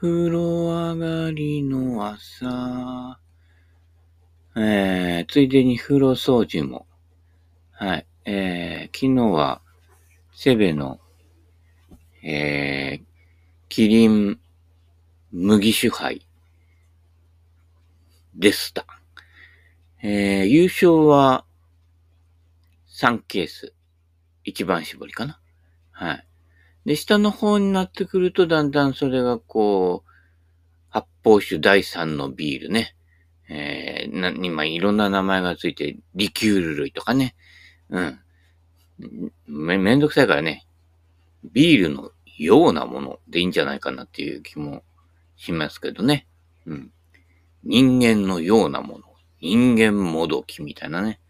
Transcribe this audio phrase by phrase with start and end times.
[0.00, 3.18] 風呂上がりの朝、
[4.54, 6.86] えー、ついでに風呂掃除も。
[7.72, 8.06] はい。
[8.24, 9.60] えー、昨日は、
[10.32, 11.00] セベの、
[12.22, 13.04] えー、
[13.68, 14.38] キリン
[15.32, 16.24] 麦酒杯
[18.36, 18.86] でした。
[20.00, 21.44] えー、優勝は
[22.88, 23.74] 3ケース。
[24.44, 25.40] 一番絞りかな。
[25.90, 26.27] はい。
[26.88, 30.10] で、下の方になってくると、だんだんそれがこう、
[30.88, 32.96] 発泡酒第3のビールね。
[33.50, 37.34] えー、な、今いろんな名前がついて、リキュール類とかね。
[37.90, 38.20] うん。
[39.46, 40.66] め、めんどくさいからね。
[41.52, 44.82] ビールのようなものでいいんじゃないかなっていう気も
[45.36, 46.26] しますけどね。
[46.64, 46.90] うん。
[47.64, 49.04] 人間のようなもの。
[49.42, 51.20] 人間もどきみたいなね。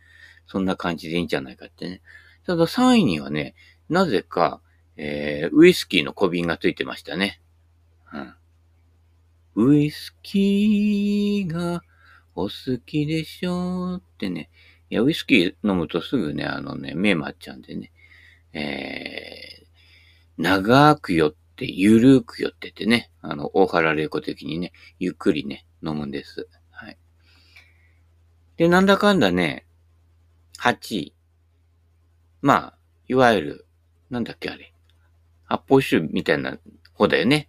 [0.47, 2.00] そんな感じでいいんじゃないかってね。
[2.47, 3.56] ただ3位にはね、
[3.88, 4.61] なぜか、
[5.01, 7.41] えー、ウイスキーの小瓶がついてましたね。
[8.12, 8.34] うん。
[9.66, 11.83] ウイスキーが
[12.34, 14.50] お好きでしょうってね。
[14.91, 17.92] いや、ウイスキー飲むとすぐね、あのね、目回っちゃうんでね。
[18.53, 26.48] えー、長く酔って、ゆるく酔っててね、あの、大原玲子的にね、ゆっくりね、飲むんです。
[26.70, 26.98] はい。
[28.56, 29.65] で、なんだかんだね、
[30.59, 31.15] 8位。
[32.42, 33.67] まあ、いわゆる、
[34.11, 34.72] なんだっけあれ。
[35.48, 36.58] 発泡酒みたいな
[36.94, 37.48] 方だよね。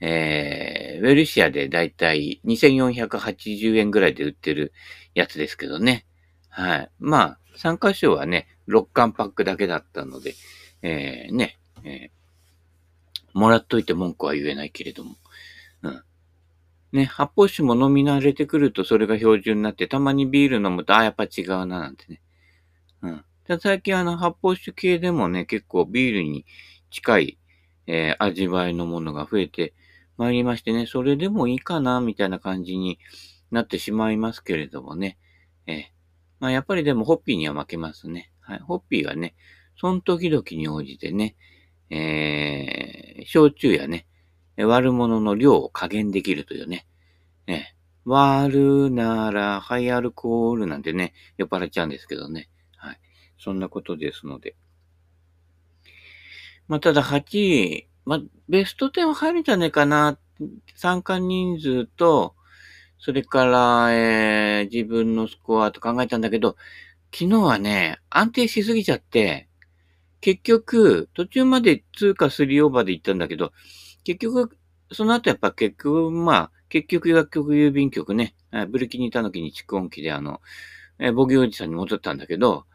[0.00, 4.72] えー、ウェルシアでだいたい2480円ぐらいで売ってる
[5.14, 6.04] やつですけどね。
[6.50, 6.90] はい。
[6.98, 10.34] まあ、参加賞はね、6巻パックだけだったので、
[10.82, 15.16] えー、ね、えー、もらっといて文句は言えないけれども。
[15.82, 16.02] うん。
[16.92, 22.20] ね、発泡酒も飲み慣れてくるとそれが標準になって、たまにビール飲むと、あ、やっぱ違うな、なんてね。
[23.02, 23.24] うん。
[23.60, 26.44] 最近あの発泡酒系でもね、結構ビールに
[26.90, 27.38] 近い、
[27.86, 29.74] えー、味わいのものが増えて
[30.18, 32.98] まいりましてね、それでもいいかな、みたいな感じに
[33.52, 35.16] なってしまいますけれどもね。
[35.66, 35.84] えー、
[36.40, 38.32] まあやっぱりでもホッピーには負けますね。
[38.40, 38.58] はい。
[38.58, 39.36] ホッピーがね、
[39.76, 41.36] その時々に応じてね、
[41.88, 44.06] えー、焼酎やね、
[44.56, 46.86] 割るもの量を加減できるというね。
[47.46, 52.48] ね割るなら、ハイアルコールなんてね、酔っ払っちゃうんですけどね。
[52.76, 53.00] はい。
[53.38, 54.56] そんなことですので。
[56.68, 60.18] まあ、ただ8位、まあ、ベスト10は入るんじゃないかな。
[60.76, 62.34] 参加人数と、
[62.98, 66.56] それから、えー、自分のスコアと考えたんだけど、
[67.12, 69.48] 昨日はね、安定しすぎちゃって、
[70.20, 73.52] 結局、途中まで通過3オーバーで行ったんだけど、
[74.04, 74.56] 結局、
[74.92, 78.34] その後やっぱ結局、まあ、結局薬局郵便局ね、
[78.68, 80.40] ブルキニタノキに蓄音機であの、
[80.98, 82.66] えー、ボギーおじさんに戻ったんだけど、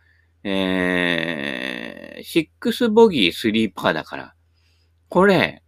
[0.43, 4.35] えー、6ボギー3パーだから、
[5.09, 5.63] これ、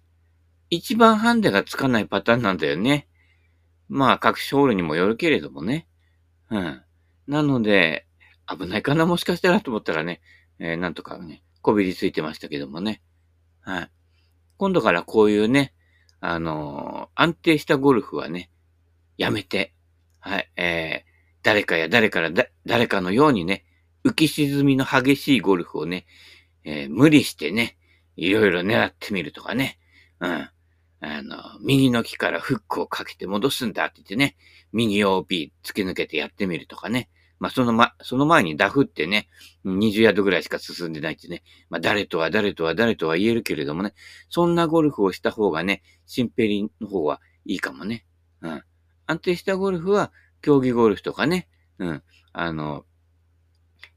[0.70, 3.08] 一番ハンデがつかないパターンなんだよね。
[3.88, 5.88] まあ、各ホールにもよるけれどもね。
[6.50, 6.82] うん。
[7.28, 8.08] なので、
[8.48, 10.22] 危ないかなもしかしたらと思ったらね、
[10.60, 13.02] えー、なんとかね、こびりついてましたけどもね。
[13.62, 13.92] はい。
[14.58, 15.74] 今度からこういうね、
[16.20, 18.50] あのー、安定したゴルフはね、
[19.18, 19.74] やめて、
[20.20, 21.10] はい、えー、
[21.44, 23.66] 誰かや誰からだ、誰かのようにね、
[24.06, 26.06] 浮き沈みの激しいゴルフをね、
[26.64, 27.76] えー、無理してね、
[28.16, 29.80] いろいろ狙ってみるとかね。
[30.20, 30.50] うん。
[31.02, 34.36] あの、右の木からフックをかけて戻すんだって言ってね、
[34.72, 37.10] 右 OB 突き抜けてやってみるとかね。
[37.40, 39.28] まあ、そのま、その前にダフってね、
[39.66, 41.44] 20ヤードぐらいしか進んでないってね。
[41.70, 43.94] まあ、誰とは誰とは誰とは言えるけれどもね。
[44.30, 48.06] そんなゴルフをした方がね、シンペリの方はいいかもね。
[48.42, 48.64] うん。
[49.08, 50.12] 安定したゴルフは、
[50.42, 51.48] 競技ゴルフとかね。
[51.80, 52.04] うん。
[52.34, 52.86] あの、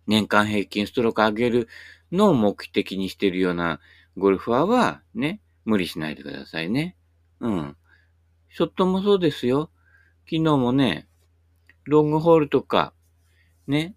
[0.09, 1.69] 年間平均ストローク上げる
[2.11, 3.79] のを目的にしてるような
[4.17, 6.97] ゴルファーは、ね、無理しないでくださいね。
[7.41, 7.77] うん。
[8.49, 9.71] ショットもそうですよ。
[10.25, 11.07] 昨日もね、
[11.85, 12.93] ロングホールとか、
[13.67, 13.95] ね、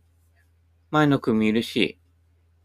[0.92, 1.98] 前の組いるし、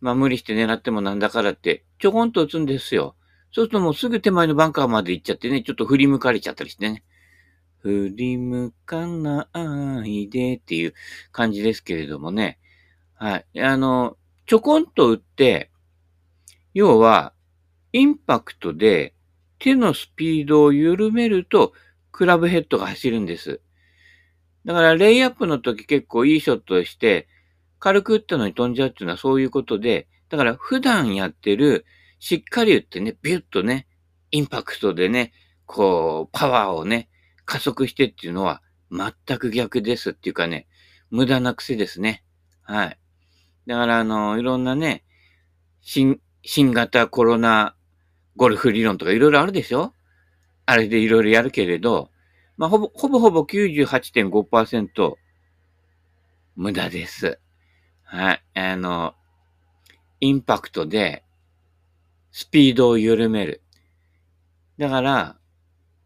[0.01, 3.15] まあ無理して狙ってもなんだからって、ちょこんと打つんですよ。
[3.53, 7.05] そうするともうすぐ手前のバンカーまで行っちゃってね、ちょっと振り向かれちゃったりしてね。
[7.79, 9.49] 振り向かな
[10.05, 10.95] いでっていう
[11.31, 12.59] 感じですけれどもね。
[13.17, 13.61] はい。
[13.63, 14.17] あの、
[14.47, 15.71] ちょこんと打って、
[16.75, 17.33] 要は、
[17.93, 19.15] インパクトで
[19.59, 21.73] 手のスピードを緩めると、
[22.13, 23.61] クラブヘッドが走るんです。
[24.65, 27.29] だから、レイアップの時結構いいショットして、
[27.79, 31.87] 軽く打ったのに飛んじゃうっていうのはそういうことで、だから普段やってる、
[32.19, 33.87] しっかり打ってね、ビュッとね、
[34.31, 35.33] インパクトでね、
[35.65, 37.09] こう、パワーをね、
[37.45, 38.61] 加速してっていうのは
[38.91, 40.67] 全く逆ですっていうかね、
[41.11, 42.25] 無駄な癖ですね。
[42.63, 42.99] はい。
[43.67, 45.05] だから、あの、いろんなね、
[45.81, 47.75] 新、新型コロナ
[48.37, 49.93] ゴルフ理論とかいろいろあるでしょ？
[50.67, 52.11] あれでいろいろやるけれど、
[52.57, 55.15] まあ、ほぼ、ほぼほぼ98.5%
[56.57, 57.39] 無駄です。
[58.03, 58.43] はい。
[58.55, 59.15] あの、
[60.21, 61.23] インパクトで
[62.31, 63.63] スピードを緩める。
[64.79, 65.37] だから、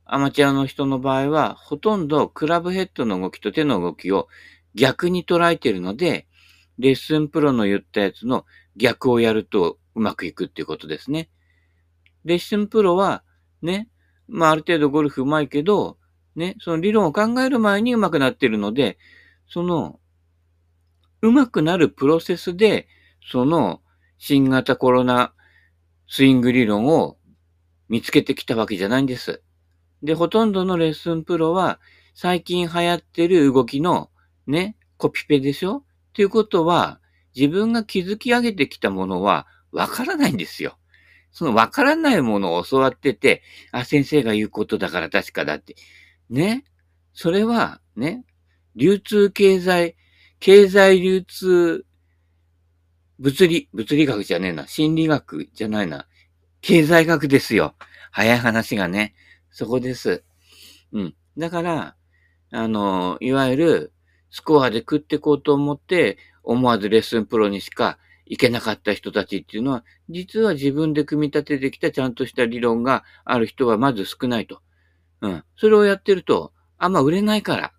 [0.05, 4.29] アマチュアの人の場合は、ほとんどクラブヘッドの動きと手の動きを
[4.75, 6.27] 逆に捉えているので、
[6.81, 11.29] レッスンプロの言ったやつの逆をやるとうまくいくっていうことですね。
[12.25, 13.23] レッスンプロは、
[13.63, 13.89] ね、
[14.29, 15.99] まあある程度ゴルフ上手いけど、
[16.35, 18.99] ね、その理論を考える前に上手くなってるので、
[19.47, 20.01] その、
[21.21, 22.89] 上手くなるプロセスで、
[23.31, 23.83] その
[24.17, 25.35] 新型コロナ
[26.09, 27.19] スイング理論を
[27.91, 29.43] 見つけてきたわけじゃないんです。
[30.03, 31.79] で、ほとんどのレッスンプロは、
[32.15, 34.11] 最近流行ってる動きの、
[34.47, 35.85] ね、コピペでしょ？
[36.11, 37.01] っていうことは、
[37.35, 40.77] 自分が築き上げてきたものは、わからないんですよ。
[41.33, 45.77] そのわからないものを教わってて、あ、先生が言うことだから確かだって。
[46.29, 46.65] ね。
[47.13, 48.25] それは、ね。
[48.75, 49.97] 流通経済、
[50.41, 51.87] 経済流通、
[53.19, 54.67] 物理、物理学じゃねえな。
[54.67, 56.09] 心理学じゃないな。
[56.63, 57.77] 経済学ですよ。
[58.11, 59.15] 早い話がね。
[59.51, 60.25] そこです。
[60.93, 61.15] うん。
[61.39, 61.97] だから、
[62.51, 63.93] あの、いわゆる、
[64.31, 74.63] スコアで食っていこうと思って、思わずレッスンプロにしかいけなかった人たちっていうのは、実は自分で組み立ててきたちゃんとした理論がある人はまず少ないと。
[75.21, 75.45] うん。
[75.57, 77.73] それをやってると、あんま売れないから。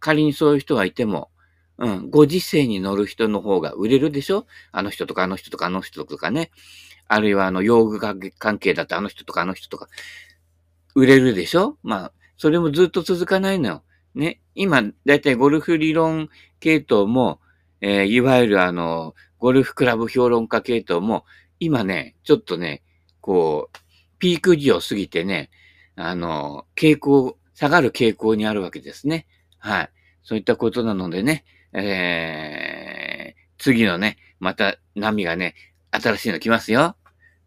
[0.00, 1.30] 仮にそういう人がいても、
[1.78, 2.10] うん。
[2.10, 4.46] ご時世に乗る人の方が売れるでしょ？
[4.72, 6.50] あの人とかあの人とかあの人とかね。
[7.08, 9.88] あるいはあの、用具関係だとあの人とかあの人とか、
[10.94, 11.78] 売れるでしょ？
[11.82, 13.82] まあ、それもずっと続かないのよ。
[14.14, 14.40] ね。
[14.54, 16.28] 今、だいたいゴルフ理論
[16.60, 17.40] 系統も、
[17.80, 21.24] えー、いわゆるあの、ゴルフクラブ評論家系統も、
[21.58, 22.82] 今ね、ちょっとね、
[23.20, 23.78] こう、
[24.18, 25.50] ピーク時を過ぎてね、
[25.96, 29.26] あの、傾向、下がる傾向にあるわけですね。
[29.58, 29.90] はい。
[30.22, 35.54] そういったことなのでね、えー、次のね、また波がね、
[35.90, 36.96] 新しいの来ますよ。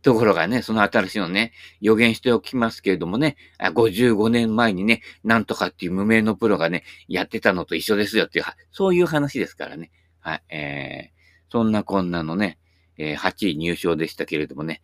[0.06, 9.90] ところがね、その新しいのね、予言しておきますけれどもね、55年前にね、なんとかっていう無名のプロがね、やってたのと一緒ですよっていう、そういう話ですからね。
[10.19, 10.44] はい。
[10.50, 12.60] えー、そんなこんなのね、
[13.00, 14.84] えー、8位入賞でしたけれどもね、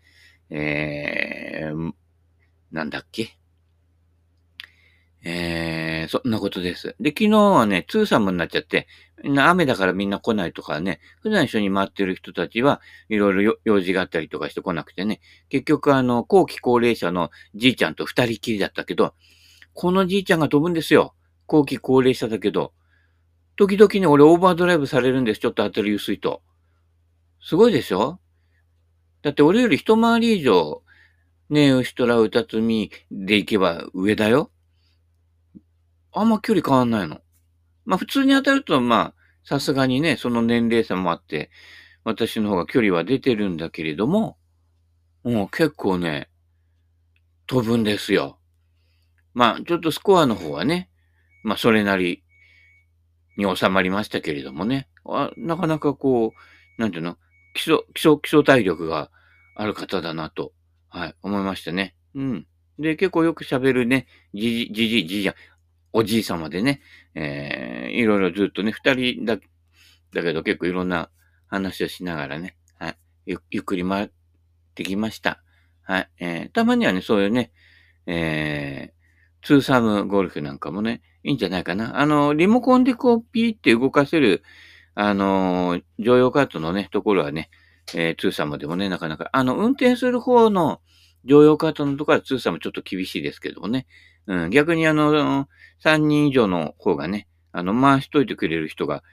[0.50, 1.92] えー、
[2.72, 3.38] なんだっけ？
[5.24, 6.96] えー、そんなことです。
[7.00, 8.88] で、昨日はね、ツーサムになっちゃって、
[9.24, 19.14] 雨だからみんな来ないとかね、普段一緒に回ってる人たちはいろいろ用事があったりとかして来なくてね、結局あの、後期高齢者のじいちゃんと二人きりだったけど、
[19.74, 21.14] このじいちゃんが飛ぶんですよ。
[21.46, 22.74] 後期高齢者だけど。
[23.58, 25.40] 時々ね、俺オーバードライブされるんです。
[25.40, 26.42] ちょっと当たり薄いと。
[27.44, 28.20] すごいでしょ？
[29.22, 30.82] だって俺より一回り以上、
[31.50, 34.50] ねえ、牛虎歌積みで行けば上だよ。
[36.14, 37.22] あんま距離変わんないの。
[37.86, 41.50] まあ普通に当たると、まあ、さすがにね、その年齢差もあって、
[42.04, 44.38] 私の方が距離は出てるんだけれども、
[45.24, 46.30] もう結構ね、
[47.48, 48.40] 飛ぶんですよ。
[49.34, 50.90] まあ、ちょっとスコアの方はね、
[51.44, 52.24] まあ、それなり
[53.38, 54.88] に収まりましたけれどもね。
[55.06, 56.34] あなかなかこ
[56.78, 57.18] う、なんていうの？
[57.54, 59.10] 基礎、基礎、基礎体力が
[59.56, 60.54] ある方だなと、
[60.90, 61.96] はい、思いましたね。
[62.16, 62.48] うん。
[62.80, 65.36] で、結構よく喋るね、じじ、じじ、じじゃ、
[65.94, 66.82] おじい様でね、
[67.16, 69.38] えー、いろいろずっとね、二人だ、
[70.14, 71.10] だけど結構いろんな
[71.48, 74.10] 話をしながらね、はい、ゆゆっくり回っ
[74.76, 75.42] てきました。
[75.84, 77.52] はい、えー、たまにはね、そういうね、
[78.06, 82.00] えー、ツーサムゴルフなんかもね、いいんじゃないかな。
[82.00, 84.44] あの、リモコンでこう、ピーって動かせる、
[84.96, 87.50] あのー、乗用カートのね、ところはね、
[87.96, 90.82] えー、ツーサムでもね、なかなか、あの、運転する方の
[91.26, 93.88] 乗用カートのところはツーサムちょっと厳しいですけどもね。
[94.28, 95.48] うん、逆にあの、
[95.84, 99.04] 3人以上の方がね、あの、回しといてくれる人が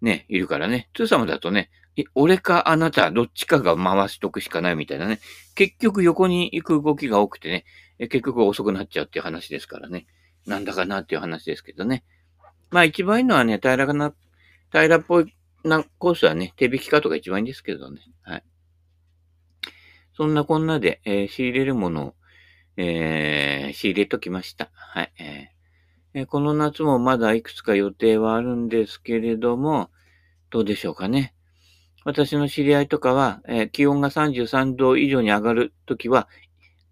[0.00, 0.88] ね、いるからね。
[0.94, 1.70] ツーサムだとね、
[2.14, 5.20] 俺かあなた、どっちかが回しとくしかないみたいなね。
[5.54, 7.64] 結局横に行く動きが多くてね、
[7.98, 10.06] 結局遅くなっちゃうっていう話ですからね。
[10.46, 12.04] なんだかなっていう話ですけどね。
[12.70, 14.14] まあ一番いいのはね、平らかな、
[14.70, 18.00] 平らっぽいなコースはね、手引きカートが一番いいんですけどね。
[18.22, 18.44] はい。
[20.16, 22.14] そんなこんなで、えー、仕入れるものを、
[22.76, 24.70] えー、仕入れときました。
[24.72, 25.12] はい。
[26.14, 29.90] えー、この夏もまだいくつか予定はあるんですけれども、
[30.50, 31.34] どうでしょうかね。
[32.04, 36.28] 私の知り合いとかは、えー、気温が33度以上に上がるときは、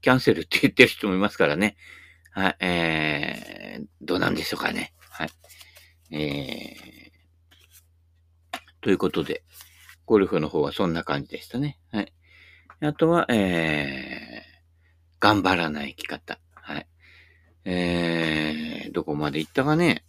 [0.01, 1.77] キャンセルって言ってる人もいますからね。
[2.33, 4.95] はい、えー、どうなんでしょうかね。
[5.11, 5.31] はい。
[6.13, 9.43] えー、ということで、
[10.07, 11.79] ゴルフの方はそんな感じでしたね。
[11.93, 12.13] はい。
[12.83, 14.30] あとは、えー、
[15.21, 16.41] 頑張らない生き方。
[16.55, 16.87] はい。
[17.65, 20.05] えー、どこまで行ったかね。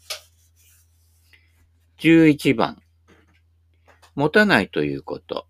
[2.00, 2.82] 11番。
[4.16, 5.46] 持たないということ。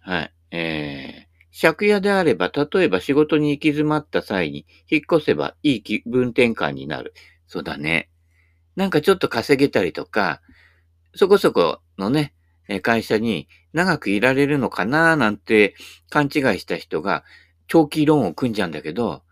[0.00, 0.32] はい。
[0.50, 7.14] えー、借家であれば、例えば仕事に行き詰まった際に引っ越せばいい気分転換になる。
[7.46, 8.10] そうだね。
[8.76, 10.42] なんかちょっと稼げたりとか、
[11.14, 12.34] そこそこのね、
[12.82, 15.74] 会社に長くいられるのかななんて
[16.10, 17.24] 勘違いした人が
[17.66, 19.22] 長期ローンを組んじゃうんだけど、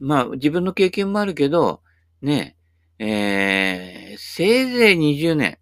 [0.00, 1.82] まあ自分の経験もあるけど、
[2.22, 2.56] ね、
[2.98, 5.58] えー、せいぜい20年。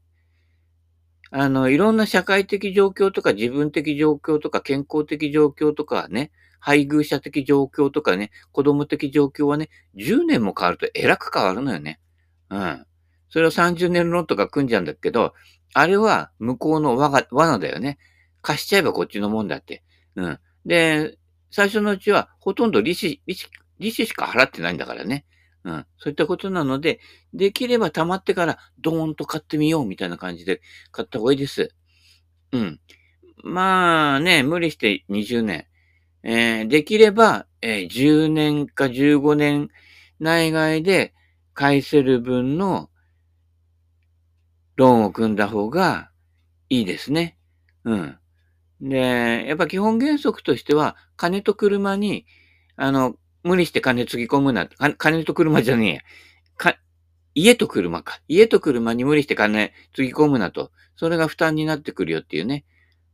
[1.31, 12.01] あの、いろんな社会的状況とか自分的状況とか健康的状況とかね、配偶者的状況とかね、子供的状況はね、10年も変わるとえらく変わるのよね。
[12.51, 12.87] うん。
[13.31, 15.33] それを30年ローンとか組んじゃうんだけど、
[15.73, 17.99] あれは向こうの罠罠だよね。
[18.43, 19.83] 貸しちゃえばこっちのもんだって。
[20.17, 20.39] うん。
[20.67, 21.19] で、
[21.53, 25.27] 最初のうちはほとんど利子、利子、利子しか払ってないんだからね。
[25.65, 25.87] うん。
[25.99, 26.99] そういったことなので、
[27.35, 31.71] できれば溜まってからドーンと買ってみようみたいな感じで買った方がいいです。
[32.53, 32.81] うん。
[33.45, 35.67] まあね、無理して20年。
[36.25, 39.69] えー、できれば、えー、10年か15年
[40.21, 41.13] 内外で
[41.53, 42.91] 返せる分の
[44.77, 46.11] ローンを組んだ方が
[46.69, 47.37] いいですね。
[47.85, 48.19] うん。
[48.83, 52.27] で、やっぱ基本原則としては、金と車に、
[52.77, 54.69] あの、無理して金つぎ込むな。
[54.99, 56.01] 金と車じゃねえや。
[57.35, 58.21] 家と車か。
[58.29, 60.71] 家と車に無理して金つぎ込むなと。
[60.97, 62.65] それが負担になってくるよっていうね。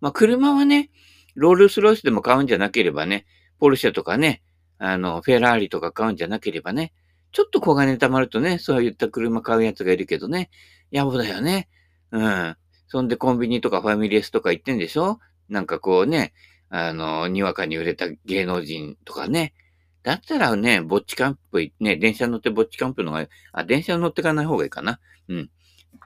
[0.01, 0.91] まあ、車はね、
[1.37, 3.27] ロールスロイスでも買うんじゃなければね、
[3.61, 4.43] ポルシェとかね、
[4.79, 6.93] あの、フェラーリとか買うんじゃなければね、
[7.31, 10.51] ちょっと小金貯まるとね、そういった車買うやつがいるけどね、
[10.93, 11.69] 野暮だよね。
[12.11, 12.57] うん。
[12.89, 15.21] そんでコンビニとかファミレスとか行ってんでしょ？
[15.49, 16.33] なんかこうね、
[16.71, 19.55] あの、にわかに売れた芸能人とかね。
[20.02, 25.00] だったらね、ぼっちキャンプ、ね、電車乗ってぼっちキャンプのが、あ、電車乗ってかない方がいいかな。
[25.28, 25.50] うん。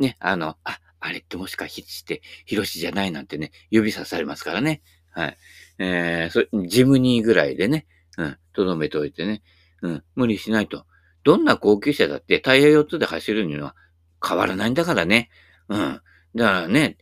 [0.00, 4.82] ね、あの、あ、あれってもしかして、ヒロシじゃないなんてね、指さされますからね。
[5.11, 5.37] はい。
[5.78, 9.42] えー、そジムニーぐらいでね、うん、とどめておいてね。
[9.82, 10.87] うん、無理しないと。
[11.25, 13.75] どんな高級車だってタイヤ4つで走るには
[14.26, 15.28] 変わらないんだからね。
[15.68, 16.00] うん。
[16.34, 16.96] だからね、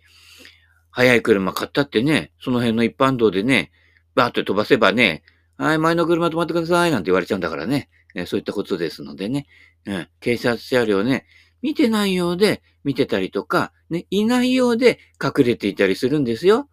[0.90, 3.70] 速い車買ったってね、その辺の一般道でね、
[4.14, 5.22] バーッと飛ばせばね、
[5.56, 7.88] はい、前の車止まってください、なんて言われちゃうんだからね。
[8.14, 9.46] えそういったことですのでね。
[9.86, 11.26] うん、警察車両ね、
[11.62, 16.68] 見てないようで見てたりとか、ね、いないようで隠れていたりするんですよ。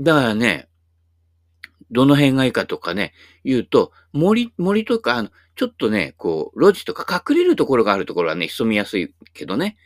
[0.00, 0.68] だからね、
[1.90, 3.12] どの辺がいいかとかね、
[3.44, 9.76] 言うと、森、森とか、あの、ちょっとね、こう、路地とか隠れるところがあるところはね、潜みやすいけどね。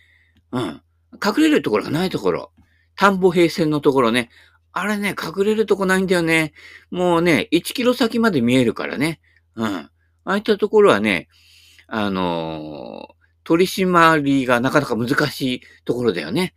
[0.53, 0.83] うん。
[1.25, 2.53] 隠れるところがないところ。
[2.97, 4.31] 田んぼ平線のところね。
[4.73, 6.53] あれね、隠れるとこないんだよね。
[6.91, 9.21] もうね、1キロ先まで見えるからね。
[9.55, 9.67] うん。
[9.67, 9.91] あ
[10.25, 11.29] あいったところはね、
[11.87, 16.55] あのー、取り締まりがなかなか難しいところだよね。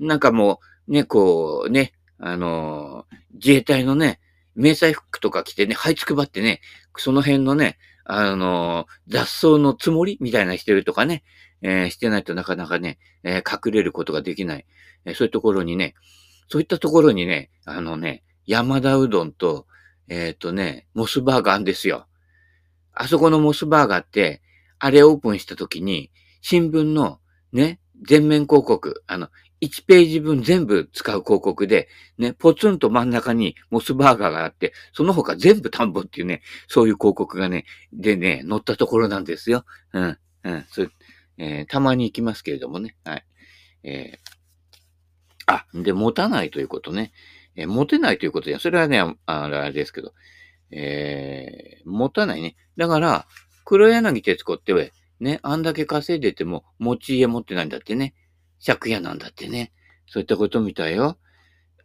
[0.00, 4.20] なんかもう、ね、こう、ね、あのー、自衛隊のね、
[4.54, 6.60] 迷彩服とか着てね、這いつくばってね、
[6.96, 11.22] その辺のね、あのー、雑草のつもりみたいなしてるとかね、
[11.62, 14.66] えー、してないとなかなかね、えー、隠れることができない。
[15.04, 15.94] えそういうところにね、
[16.48, 19.66] そういったところにね、あのね、山田うどんと、
[20.08, 22.06] えっ、とね、モスバーガーあんですよ。
[22.92, 24.42] あそこのモスバーガーって、
[24.78, 27.20] あれオープンした時に、新聞の
[27.52, 29.28] ね、全面広告、あの、
[29.62, 31.88] 1ページ分全部使う広告で、
[32.18, 39.64] ね、ポツンと真ん中にモスバーガーがあって、その他全部田んぼっていうね、そういう広告がね、でね、載ったところなんですよ。
[39.92, 40.88] うん、うん、それ、
[41.44, 42.94] えー、たまに行きますけれどもね。
[43.04, 43.24] はい。
[43.82, 47.12] えー、あ、で、持たないということね。
[47.56, 50.12] えー、持てないということや、それはね、あれですけど、
[50.70, 52.54] えー、持たないね。
[52.76, 53.26] だから、
[53.64, 58.14] 黒柳徹子って、ね、あんだけ稼いでても、持ち家持ってないんだってね。
[58.64, 59.72] 借家なんだってね。
[60.06, 61.18] そういったことみたいよ。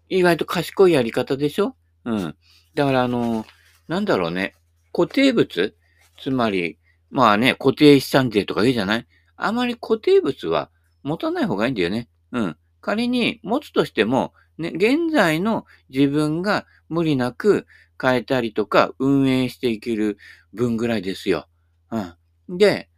[0.08, 1.76] 意外と賢いやり方でしょ？
[2.06, 2.36] うん。
[2.76, 3.46] だからあの、
[3.88, 4.54] なんだろうね。
[4.94, 5.76] 固定物？
[6.20, 6.78] つまり、
[7.10, 9.08] まあね、固定資産税とか言うじゃない？
[9.38, 10.70] あまり固定物は
[11.04, 12.10] 持たない方がいいんだよね。
[12.32, 12.58] うん。
[12.82, 17.66] 仮に持つとしても、ね、現在の自分が無理なく
[18.02, 20.18] 変えたりとか運営していける
[20.54, 21.48] 分ぐらいですよ。
[21.92, 22.58] うん。
[22.58, 22.90] で、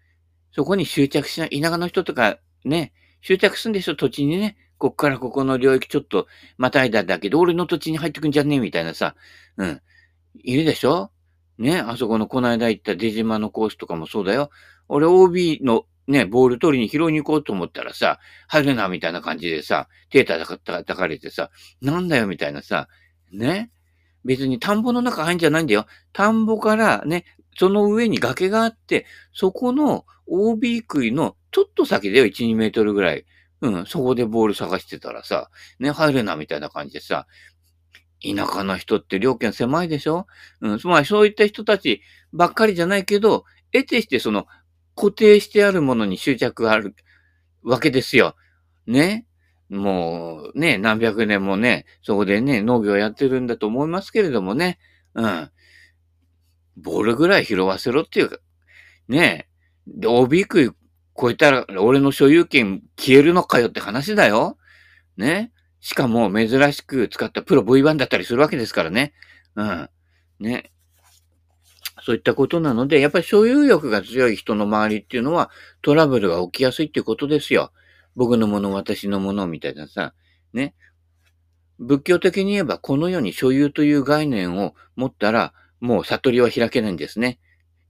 [0.51, 4.57] そこに執着しない、田舎の人とかね、執着するんでしょ、土地にね。
[4.77, 6.27] こっからここの領域ちょっと
[6.57, 9.15] またいだだけど、俺の土地に入ってくんじゃねえみたいなさ。
[9.57, 9.81] うん。
[10.41, 11.11] いるでしょ？
[11.57, 14.49] ね、あそこのこの間行った出島のコースとかもそうだよ。
[14.87, 21.51] 俺 OB のね、ボール取りに拾いに行こうと思ったらさ、入るな、みたいな感じでさ、手叩かれてさ、
[21.81, 22.89] なんだよ、みたいなさ、
[23.31, 23.71] ね？
[24.25, 25.85] 別に田んぼの中入んじゃないんだよ。
[26.11, 27.25] 田んぼからね、
[27.57, 33.25] その上に崖があって、そこの OB 杭のちょっと先でよ、1、2メートルぐらい。
[33.61, 37.27] うん、そこでボール探してたらさ、ね、入るな、みたいな感じでさ、
[38.21, 40.25] 田舎の人って料金狭いでしょ？
[40.61, 42.01] うん、つまりそういった人たち
[42.33, 44.47] ばっかりじゃないけど、得てしてその
[44.99, 46.93] 固定してあるものに執着がある
[47.63, 48.35] わけですよ。
[48.85, 49.25] ね。
[49.69, 54.77] もうね、何百年もね、そこでね、農業やってるんだと思いますけれどもね。
[55.13, 55.49] うん。
[56.75, 58.39] ボールぐらい拾わせろっていうか、
[59.07, 59.47] ね
[59.87, 59.99] え。
[60.01, 60.75] で、OB 区
[61.17, 64.57] 超えたら俺の所有権消えるのかよって話だよ。
[65.15, 65.53] ね。
[65.79, 69.13] しかも珍しく使ったプロ V1 だったりするわけですからね。
[69.55, 69.89] うん。
[70.41, 70.73] ね。
[72.03, 75.49] そういったことなので、やっぱり所有欲が強い人の周りっていうのは
[75.81, 77.71] トラブルが起きやすいっていうことですよ。
[78.15, 80.13] 僕のもの、私のものみたいなさ。
[80.53, 80.75] ね。
[81.79, 87.39] 仏教的に言えば、この世に所有という概念を持ったら、もう悟りは開けないんですね。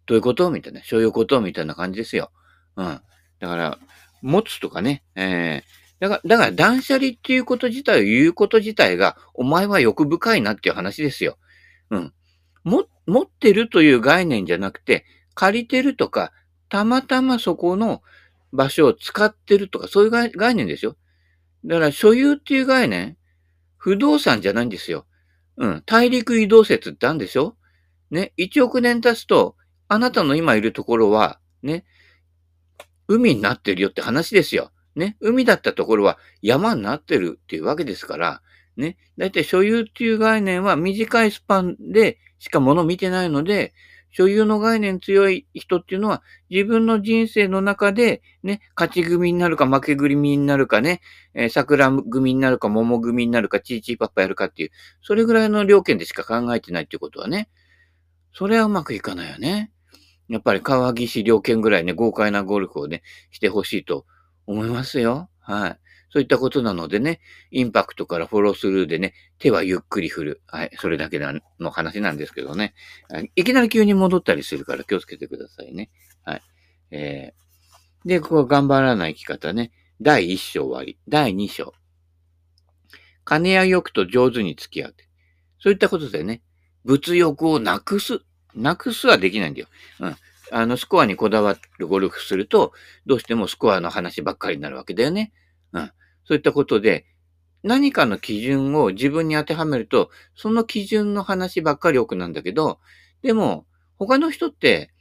[0.06, 0.84] どういうことみたいな。
[0.84, 2.32] 所有ことみたいな感じですよ。
[2.76, 3.02] うん。
[3.40, 3.80] だから、
[4.22, 5.04] 持つとかね。
[5.16, 11.38] えー、だから、だから断捨離っていうこと自体を言うこと自体が、お前は欲深いなっていう話ですよ。
[11.90, 12.14] うん。
[12.70, 16.32] も、持ってるという概念じゃなくて、借りてるとか、
[16.70, 18.02] たまたまそこの
[18.52, 20.96] 場所を使ってるとか、そういう概念ですよ。
[21.66, 23.18] だから、所有っていう概念、
[23.78, 25.06] 不動産じゃないんですよ。
[25.58, 25.84] うん。
[25.86, 27.58] 大陸移動説ってあるんでしょ
[28.12, 28.34] ね。
[28.38, 29.56] 1億年経つと、
[29.88, 31.86] あなたの今いるところは、ね、
[33.08, 34.72] 海になってるよって話ですよ。
[34.96, 38.42] ね、海だったところは山になってるっていうわけですから、
[38.78, 43.74] ね、だいたい所有っていう概念は短いスパンでしか物見てないので、
[44.12, 51.02] 所有の概念強い人っていうのは自分の人生の中でね、勝ち組になるか負け組になるかね、
[51.36, 57.50] えー、桜組になるか桃組になるかチーチーパッパやるかっていう、それぐらいの条件でしか考えてないっていうことはね、
[58.34, 59.72] それはうまくいかないよね。
[60.28, 64.06] やっぱり川岸両県ぐらいね、豪快なゴルフをね、してほしいと
[64.48, 65.30] 思いますよ。
[65.40, 65.80] はい。
[66.12, 67.20] そういったことなのでね、
[67.52, 70.42] インパクトからフォロースルーでね、手はゆっくり振る。
[70.48, 70.72] はい。
[70.80, 71.20] それだけ
[71.60, 72.74] の話なんですけどね。
[73.36, 75.92] いきなり急に戻ったりするから気をつけてくださいね。
[76.24, 76.42] はい。
[76.92, 79.72] えー、で、ここ頑張らない生き方ね。
[80.02, 80.98] 第1章終わり。
[81.08, 81.74] 第2章。
[83.24, 84.96] 金や欲と上手に付き合う。
[85.60, 86.42] そういったことでね、
[86.86, 88.22] 物欲をなくす。
[88.56, 89.68] なくすはできないんだよ。
[90.00, 90.16] うん。
[90.52, 92.74] あの、スコアにこだわるゴルフすると、
[93.06, 95.32] どうしてもスコアの話ばっかりになるわけだよね。
[95.74, 95.92] うん。
[96.30, 97.08] そういったことで、
[97.64, 102.80] 何かの基準を自分に当てはめると、その基準の話ばっかり多くなんだけど、
[103.24, 103.66] でも、
[103.98, 104.92] 他の人って、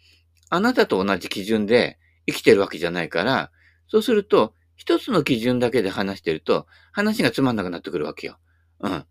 [0.49, 3.51] あなたと同じ基準で生きてるわけじゃないから、
[3.89, 8.39] そうすると、一つの基準だけで話してると、話がつまんなくなってくるわけよ。
[8.81, 9.05] うん。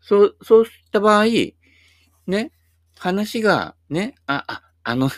[0.00, 1.26] そう、そうした場合、
[2.26, 2.50] ね、
[2.98, 5.10] 話が、ね、あ、あ、あの、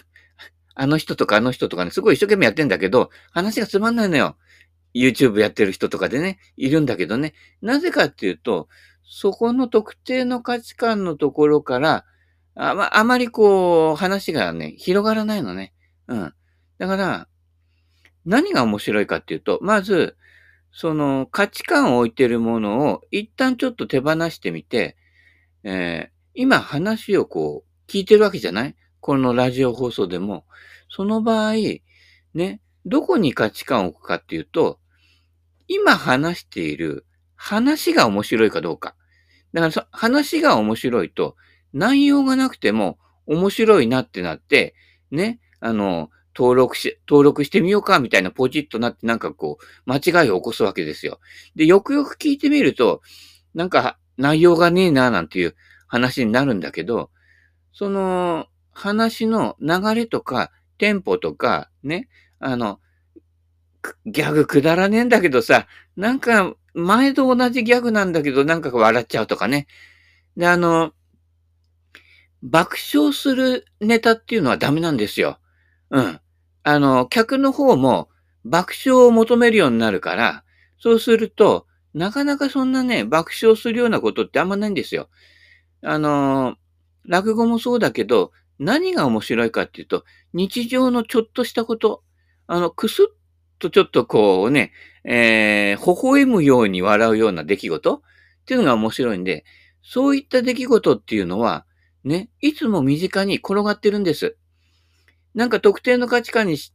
[0.74, 4.36] あの人とかあの人とかね、すごい一生懸命やってんだけど、話がつまんないのよ。
[4.94, 7.34] YouTube やってる人とかでね、いるんだけどね。
[7.60, 8.68] なぜかっていうと、
[9.04, 12.04] そこの特定の価値観のところから、
[12.54, 15.72] あまあまりこう、話がね、広がらないのね。
[16.08, 16.34] うん。
[16.78, 17.28] だから、
[18.24, 20.16] 何が面白いかっていうと、まず、
[20.70, 24.96] その価値観を置いてるものを一旦ちょっと手放してみて、
[25.64, 28.76] えー、今話をこう、聞いてるわけじゃない？
[29.00, 30.44] このラジオ放送でも、
[30.90, 31.54] その場合、
[32.34, 34.78] ね、どこに価値観を置くかっていうと、
[35.68, 38.94] 今話している話が面白いかどうか。
[39.52, 41.36] だから話が面白いと、
[41.72, 44.74] 内容がなくても面白いなってなって、
[45.10, 51.20] ね、あの、登録し、登録してみようかみたいなポチッとなってなんかこう、間違いを起こすわけですよ。
[51.56, 53.02] で、よくよく聞いてみると、
[53.54, 57.10] なんか内容がねえななんていう話になるんだけど、
[57.72, 62.08] その、話の流れとか、テンポとか、ね、
[62.40, 62.80] あの、
[64.06, 69.66] ギャグくだらねえんだけどさ、なんか、前と同じギャグなんだけど、なんか笑っちゃうとかね。
[70.36, 70.92] で、あの、
[72.42, 75.38] 爆笑するネタっていうのはダメなんですよ。
[75.90, 76.20] うん。
[76.62, 78.08] あの、客の方も
[78.44, 80.44] 爆笑を求めるようになるから、
[80.78, 85.08] そうすると、なかなかそんなね、爆笑するようなことってあんまないんですよ。
[85.82, 86.56] あの、
[87.04, 92.02] 落語もそうだけど、何が面白いかっていうと、日常のちょっとしたこと、
[92.48, 93.06] あの、くすっ
[93.60, 94.72] とちょっとこうね、
[95.04, 98.00] えー、微笑むように笑うような出来事っ
[98.44, 99.44] ていうのが面白いんで、
[99.82, 101.64] そういった出来事っていうのは、
[102.02, 104.36] ね、いつも身近に転がってるんです。
[105.34, 106.72] なんか特定の価値観にし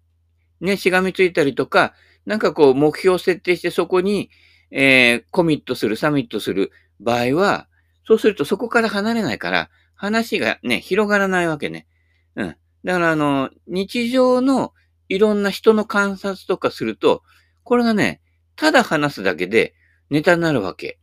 [0.64, 1.94] ね、しがみついたりとか、
[2.26, 4.30] なんかこう目標を設定してそこに、
[4.72, 7.68] えー、コミットする、サミットする場合は、
[8.08, 11.86] そうするとそこから離れないから、話がね、広がらないわけね。
[12.36, 12.56] うん。
[12.86, 14.74] だからあの、日常の
[15.10, 17.24] いろんな人の観察とかすると、
[17.64, 18.22] これがね、
[18.56, 19.74] ただ話すだけで
[20.10, 21.00] ネタになるわけ。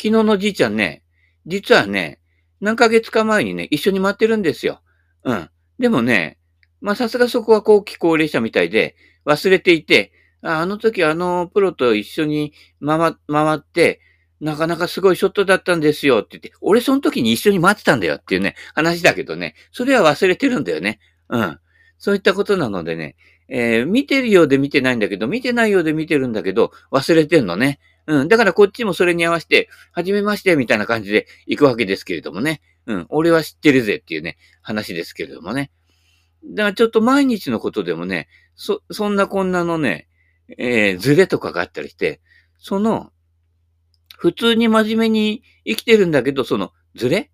[0.00, 1.02] 昨日のじいちゃんね、
[1.46, 2.20] 実はね、
[2.60, 4.82] 何ヶ月か前にね、一緒に待ってるんですよ。
[5.24, 5.50] うん。
[5.78, 6.38] でもね、
[6.80, 12.52] まあさすがそこは後期高齢者みたいで、忘れていて、ああの時あのプロと一緒に
[12.84, 14.00] 回回って、
[14.40, 20.98] なかなかすごいショットだったんですよって言って、俺その時に一緒に待ってたんだよっていうね、話だけどね、それは忘れてるんだよね。
[21.28, 21.58] うん。
[21.98, 23.16] そういったことなのでね、
[23.52, 27.80] えー、見てるようで見てないんだけど、見てないようで見てるんだけど、忘れてんのね。
[28.06, 28.28] うん。
[28.28, 32.62] だからこっちもそれに合わせて、はじめまして、みたいな感じで行くわけですけれどもね。
[32.86, 33.06] うん。
[33.08, 35.72] 俺は知ってるぜっていうね、話ですけれどもね。
[36.44, 40.08] だからちょっと毎日のことでもね、そ、そんなこんなのね、
[40.56, 42.20] えー、ズレとかがあったりして、
[42.58, 43.10] その、
[44.16, 47.30] 普通に真面目に生きてるんだけど、そのズレ？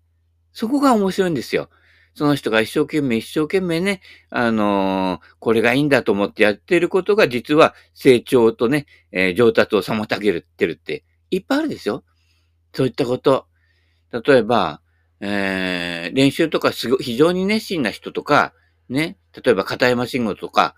[0.51, 1.69] そこが面白いんですよ。
[2.17, 4.01] その人が一生懸命一生懸命ね、
[4.31, 12.03] あのー、これがいいんだと思ってやってることが実は成長とね、えー、上達を妨げるってるっていっぱいあるですよ。
[12.73, 13.45] そういったこと。
[14.11, 14.81] 例えば、
[15.21, 18.51] えー、練習とかすご非常に熱心な人とか、
[18.89, 20.73] ね、例えば片山慎吾とか、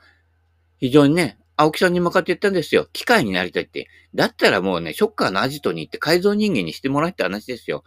[0.77, 2.89] 非常にね、青木さんに向かって言ったんですよ。
[2.91, 3.87] 機械になりたいって。
[4.13, 7.85] だったらもうね、ショッカーのアジトに行って改造人間にしてもらえって話ですよ。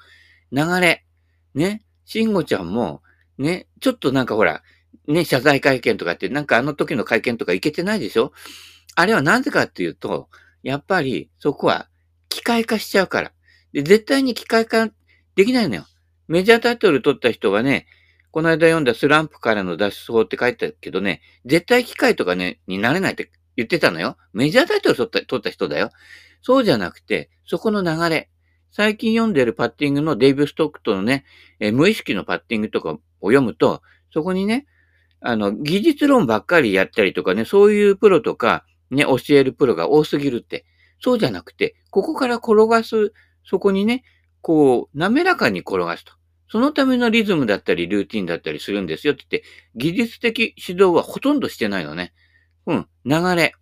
[0.52, 1.04] 流れ。
[1.54, 1.82] ね。
[2.06, 3.02] 慎吾ちゃんも、
[3.38, 4.62] ね、ちょっとなんかほら、
[5.08, 8.32] ね、謝罪会見とかって、なんかあの時の会見とかいけてないでしょ？
[8.94, 10.28] あれはなぜかっていうと、
[10.62, 11.88] やっぱりそこは
[12.28, 13.32] 機械化しちゃうから。
[13.72, 14.88] で、絶対に機械化
[15.34, 15.86] できないのよ。
[16.28, 17.86] メジャータイトル取った人がね、
[18.30, 24.16] この間読んだスランプからの脱出法って書いてあるけどね、絶対機械とかね、になれないって言ってたのよ。
[24.32, 25.90] メジャータイトル取った取った人だよ。
[26.42, 28.30] そうじゃなくて、そこの流れ。
[28.70, 31.24] 最近読んでるパッティングのデイブ・ストックとのね、
[31.60, 33.82] えー、無意識のパッティングとかを読むと、
[34.12, 34.66] そこにね、
[35.20, 40.66] あの、技術論ばっかりやったりとかね、そういうプロとか、ね、教えるプロが多すぎるって。
[41.00, 43.12] そうじゃなくて、ここから転がす、
[43.44, 44.04] そこにね、
[44.40, 46.12] こう、滑らかに転がすと。
[46.48, 52.12] そのためのリズムだったり、ルーティンだったりするんですよって言って、技術的指導はほとんどしてないのね。
[52.66, 52.88] うん。
[53.04, 53.54] 流れ、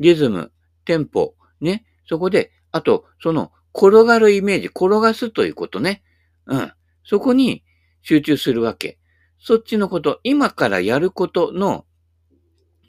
[0.00, 0.50] リズム、
[0.84, 1.84] テンポ、ね。
[2.06, 6.02] そこで、あと、その、転がるイメージ、転がすということね。
[6.46, 6.72] うん。
[7.04, 7.64] そこに
[8.02, 8.97] 集中するわけ。
[9.40, 11.84] そっちのこと、今からやることの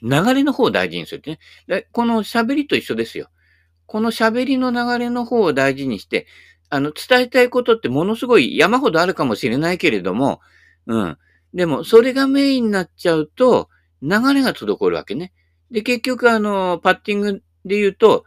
[0.01, 1.87] 流れの方を大事にするってね。
[1.91, 3.29] この喋りと一緒ですよ。
[3.85, 6.27] この喋りの流れの方を大事にして、
[6.69, 10.41] あの、伝えたいことってものすごい山ほどあるかもしれないけれども、
[10.85, 11.17] うん。
[11.53, 13.69] でも、それがメインになっちゃうと、
[14.01, 15.33] 流れが滞るわけね。
[15.71, 17.33] で、結局、あの、パッティング
[17.65, 18.25] で言うと、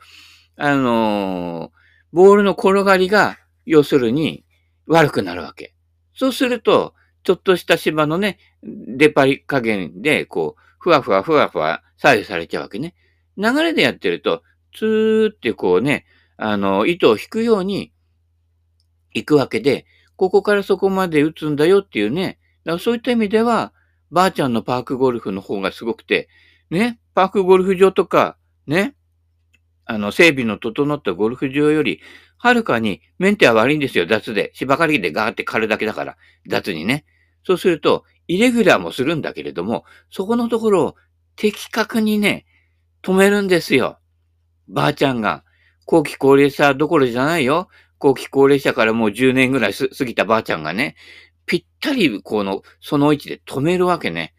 [0.56, 1.72] あの、
[2.12, 4.44] ボールの転がりが、要するに
[4.86, 5.74] 悪くなるわけ。
[6.14, 12.94] そうすると、ちょっとした芝のね、出っ張り加減で、こう、ふわふわふわふわ左右されちゃうわけね。
[13.36, 14.42] 流れでやってると、
[14.74, 16.06] ツーってこうね、
[16.36, 17.92] あの、糸を引くように
[19.12, 22.38] 行くわけで、ここからそこまで打つんだよっていうね。
[22.64, 23.72] だからそういった意味では、
[24.10, 26.28] ばあちゃんのパークゴルフの方がすごくて、
[26.70, 28.94] ね、パークゴルフ場とか、ね、
[29.84, 32.00] あの、整備の整ったゴルフ場より、
[32.38, 34.50] はるかにメンテは悪いんですよ、雑で。
[34.54, 36.16] 芝刈りでガーって刈るだけだから、
[36.48, 37.04] 雑にね。
[37.44, 40.96] そうすると、イレギュラーもするんだけれども、そこのところを
[41.36, 42.46] 的確にね、
[43.02, 43.98] 止めるんですよ。
[44.68, 45.44] ばあちゃんが。
[45.84, 47.68] 後期高齢者どころじゃないよ。
[47.98, 50.96] 後期高齢者からもう10年ぐらい過ぎたばあちゃんがね、
[51.46, 54.34] ぴったりこの、その位置で止めるわけね。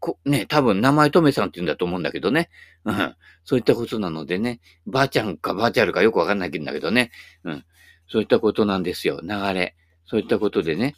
[0.00, 2.50] こね、多分名前とめさんって言うんだと思うんだけどね。
[2.84, 3.14] うん。
[3.44, 4.60] そういったことなのでね。
[4.86, 7.10] ばあちゃんかばあちゃんかよくわかんないけどね。
[7.44, 7.64] うん。
[8.08, 9.20] そういったことなんですよ。
[9.22, 9.76] 流れ。
[10.06, 10.94] そういったことでね。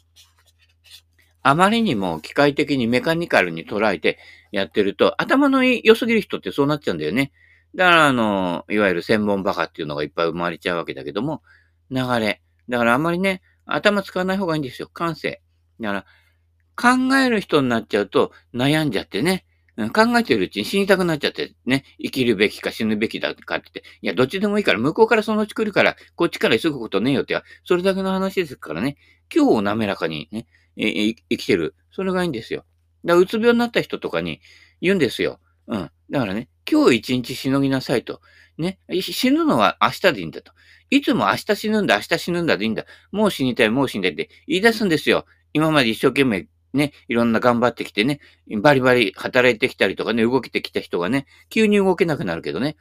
[1.43, 4.19] あまりにも機械的にメカニカルに捉えて
[4.51, 7.31] やってると、頭の良すぎる人ってそうなっちゃうんだよね。
[7.75, 11.41] だから、あの、いわゆる専門バカっていうのがいっぱい生まれちゃうわけだけども、
[11.89, 12.41] 流れ。
[12.69, 14.89] だからあまりね、頭使わない方がいいんですよ。
[14.93, 15.41] 感性。
[15.79, 16.05] だから、
[16.75, 19.45] 考える人になっちゃうと悩んじゃってね。
[19.93, 28.97] 考えてるうちに死にたくなっちゃってね、生きるべきか死ぬべきだかって、いや、どっちでもいいから、向こうからそのうち来るから、こっちから急ぐことねえよって、それだけの話ですからね、
[29.33, 30.45] 今日を滑らかにね、
[30.77, 31.75] 生きてる。
[31.91, 32.65] それがいいんですよ。
[33.03, 34.41] だから、うつ病になった人とかに
[34.81, 35.39] 言うんですよ。
[35.67, 35.91] うん。
[36.09, 38.21] だからね、今日一日しのぎなさいと。
[38.57, 38.79] ね。
[39.01, 40.51] 死ぬのは明日でいいんだと。
[40.89, 42.85] いつも明日死ぬんだ、明日死ぬんだでいいんだ。
[43.11, 45.25] もう死にたい、もう死にたいって言い出すんですよ。
[45.53, 48.19] 今まで一生懸命ね、いろんな頑張ってきてね、
[48.61, 52.77] バリバリ働いてきたりとかね、動けてきた人がね、急に動けなくなるけどね、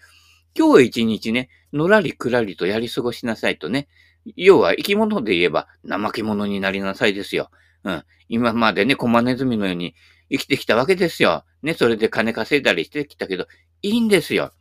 [0.57, 3.89] 今日一日ね、のらりくらりとやり過ごしなさいとね、
[4.37, 7.51] 要は生き物で言えば怠け者になりなさいですよ。
[7.85, 8.05] うん。
[8.29, 9.95] 今までね、コマネズミのように
[10.31, 11.45] 生きてきたわけですよ。
[11.63, 13.47] ね、それで金稼いだりしてきたけど、
[13.83, 14.53] いいんですよ。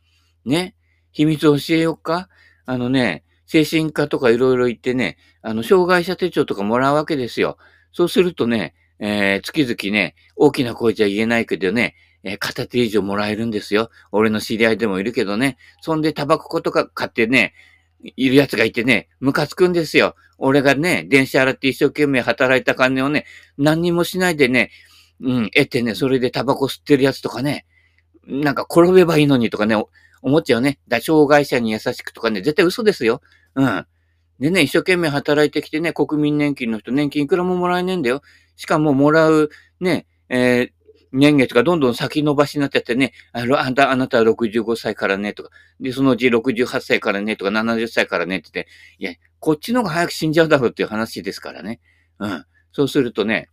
[0.44, 0.74] ね、
[1.12, 2.28] 秘密を教えようか
[2.66, 7.58] あのね、精神科とかいろいろ言ってね、あの、障害者手帳とかもらうわけですよ。
[7.92, 13.90] そうするとね、えー、月々ね、大きな声じゃ言えないけどね、えー、片手以上もらえるんですよ。
[14.12, 15.56] 俺の知り合いでもいるけどね。
[15.80, 17.54] そんでタバコとか買ってね、
[18.02, 20.14] いる奴がいてね、ムカつくんですよ。
[20.38, 23.26] 俺がね、電車洗って一生懸命働いた金をね、
[23.58, 24.70] 何にもしないでね、
[25.20, 27.66] うん、得てね、それでタバコ吸ってるやつとかね、
[28.26, 29.76] なんか転べばいいのにとかね、
[30.22, 30.78] 思っちゃうね。
[30.88, 33.20] だ、障害者に優しくとかね、絶対嘘ですよ。
[33.54, 33.86] うん。
[34.38, 38.22] でね、一生懸命働いてきてね、国民年金の人、年金いくらももらえねえんだよ。
[38.56, 40.72] しかももらう、ね、えー、
[41.12, 51.80] 年月がどんどん先延ばしになっちゃってね、ああた、あなたは65歳からね、とか、で、そのうち68歳からね、とか70歳からね、って言って、いや、こっちの方が早く死んじゃうだろうっていう話ですからね。
[52.18, 52.44] うん。
[52.72, 53.48] そうするとね、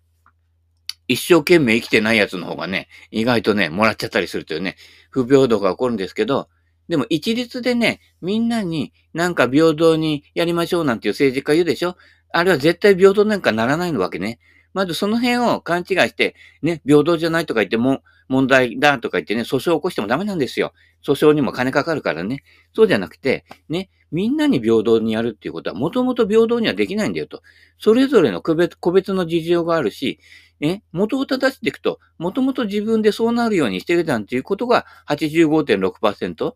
[1.07, 4.75] 一生懸命生きてないやつの方がね、意外とね、もらっちゃったりするというね、
[5.09, 6.49] 不平等が起こるんですけど、
[6.89, 11.97] でも一律でね、みんなになんか平等にやりましょうなんていう政治家言うでしょ？
[12.31, 14.39] あれは絶対平等なんかならないわけね。
[14.77, 20.73] まずその辺を勘違いして、ね、平等じゃないとか言っても、問題だとか言ってね、訴訟を起こしてもダメなんですよ。
[21.03, 22.43] 訴訟にも金かかるからね。
[22.75, 27.41] そうじゃなくて、ね、みんなに平等にやるっていうことは、もともと平等にはできないんだよと。
[27.79, 30.19] それぞれの個別個別の事情があるし、
[30.59, 36.53] ね、元を正していくと、もともと自分でそうなるようにしてるなんていうことが85.6%。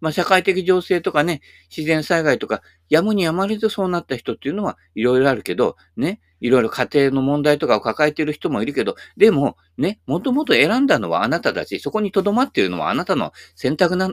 [0.00, 1.40] まあ、社会的情勢とかね、
[1.74, 14.12] 自然災害とか、やむにやまれずそうなった人っていうのはいろいろあるけど、ね、いろいろ家庭の問題とかを抱えている人もいるけど、でも、ね、もともと選んだのはあなただし、そこに留まっているのはあなたの選択な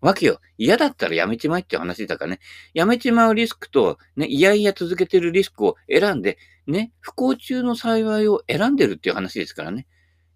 [0.00, 0.40] わけよ。
[0.58, 2.40] 嫌だったらやめちまえっていう話だからね。
[2.74, 9.86] やめちまうリスクと、ね、いやいや続けてるリスクを選んで、ね、不幸中の幸いを選んでるっていう話ですからね。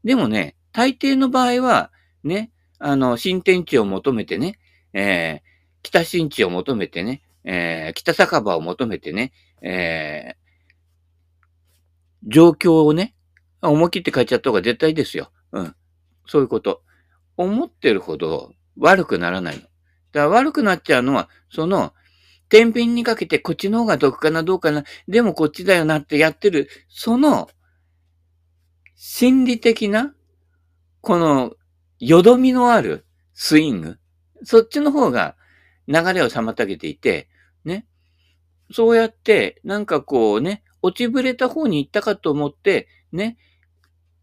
[0.04, 1.90] でもね、大抵の場合は、
[2.24, 4.58] ね、あの、新天地を求めてね、
[4.92, 5.48] えー、
[5.82, 13.14] 北新地を求めてね、えー、北酒場を求めてね、えー、状況をね、
[13.62, 15.30] 思い切って変えちゃった方が絶対ですよ。
[15.52, 15.74] うん。
[16.26, 16.82] そういうこと。
[17.36, 19.62] 思ってるほど悪くならないの。
[19.62, 19.70] だか
[20.12, 21.94] ら悪くなっちゃうのは、その、
[22.48, 27.48] 天秤にかけてこっちの方が得かなどうかな、でもこっちだよなってやってる、その、
[28.96, 30.14] 心理的な、
[31.00, 31.54] この、
[32.00, 33.98] よどみのあるスイング。
[34.44, 35.36] そっちの方が
[35.86, 37.28] 流れを妨げていて、
[37.64, 37.86] ね。
[38.72, 43.36] そうやって、なんかこうね、落ちぶれた方に行ったかと思って、ね。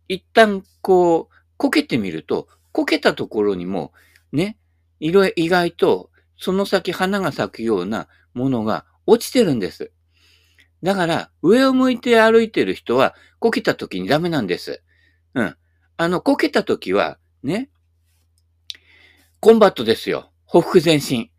[0.07, 3.93] 一旦こう、こけてみると、こけたところにも、
[4.31, 4.57] ね、
[4.99, 9.91] 色意外と、その先花が咲くようなものが落ちてるんです。
[10.83, 14.83] だから、上を向いて歩いてる人は、こけた時にダメなんです。
[15.33, 15.55] うん。
[15.97, 17.69] あの、こけた時は、ね、
[19.39, 20.31] コンバットですよ。
[20.45, 21.29] ほふ前進。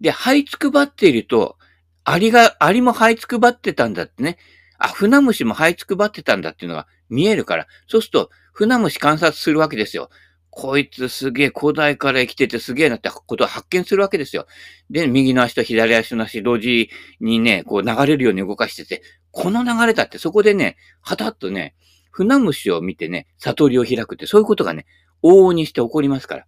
[0.00, 1.56] で、這いつくばっていると、
[2.04, 4.36] アリが、アリも這いつくばってたんだってね。
[4.78, 7.66] あ、船虫も這いつくばってたんだっていうのが見えるから。
[7.86, 10.10] そうすると、船虫観察するわけですよ。
[10.50, 14.46] こいつすげえ古代から生きててすげえなってことを発見するわけですよ。
[14.90, 21.74] で、右の足と左足の足同時にね、こう流れるように動かしてて、この流れだってそこでね、はたっとね、
[22.12, 24.86] 船虫を見てね、悟りを開くって、そういうことがね、
[25.24, 26.46] 往々にして起こりますから。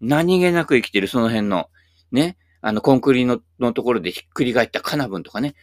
[0.00, 1.68] 何気なく生きてるその辺の、
[2.12, 5.54] ね、あの、コンクリののところでひっくり返ったカナブンとかね。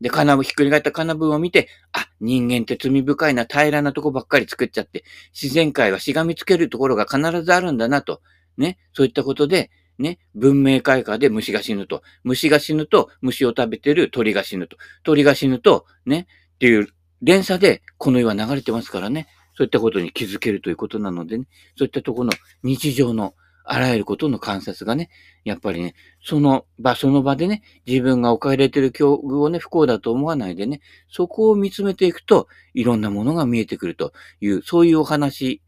[0.00, 8.20] で、カナブ、ひっくり返ったカナブンを見て、あ、人間って罪深いな、平らなとこばっかり作っちゃって、自然界はしがみつけるところが必ずあるんだなと。
[8.58, 12.02] ね、そういったことで、ね、文明開化で虫が死ぬと。
[12.24, 14.76] 虫が死ぬと、虫を食べてる鳥が死ぬと。
[15.04, 16.88] 鳥が死ぬと、ね、っていう
[17.22, 19.28] 連鎖でこの世は流れてますからね。
[19.62, 21.46] そういったことに気づけるということなのでね。
[21.78, 22.32] そういったところの
[22.64, 25.08] 日常のあらゆることの観察がね、
[25.44, 35.62] やっぱりね、その場、その場でね、自分が置かれてる境遇をね、不幸だと思わないでね、そこを見つめていくと、いろんなものが見えてくるという、そういうお話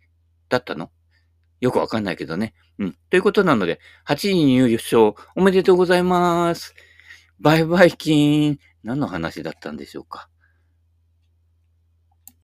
[0.49, 0.91] だったの？
[1.61, 2.53] よくわかんないけどね。
[2.81, 2.97] うん。
[3.11, 3.79] ということなので、
[4.09, 6.75] 8時に優勝おめでとうございます。
[7.39, 8.59] バイバイキーン。
[8.83, 10.29] 何の話だったんでしょうか？